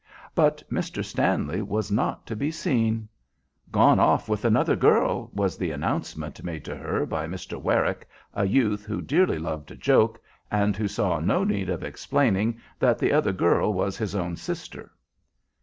But 0.33 0.63
Mr. 0.71 1.05
Stanley 1.05 1.61
was 1.61 1.91
not 1.91 2.25
to 2.25 2.35
be 2.35 2.49
seen: 2.49 3.07
"Gone 3.71 3.99
off 3.99 4.27
with 4.27 4.43
another 4.43 4.75
girl," 4.75 5.29
was 5.31 5.59
the 5.59 5.69
announcement 5.69 6.43
made 6.43 6.65
to 6.65 6.75
her 6.75 7.05
by 7.05 7.27
Mr. 7.27 7.61
Werrick, 7.61 8.07
a 8.33 8.47
youth 8.47 8.83
who 8.83 8.99
dearly 8.99 9.37
loved 9.37 9.69
a 9.69 9.75
joke, 9.75 10.19
and 10.49 10.75
who 10.75 10.87
saw 10.87 11.19
no 11.19 11.43
need 11.43 11.69
of 11.69 11.83
explaining 11.83 12.59
that 12.79 12.97
the 12.97 13.13
other 13.13 13.31
girl 13.31 13.71
was 13.75 13.95
his 13.95 14.15
own 14.15 14.35
sister. 14.37 14.89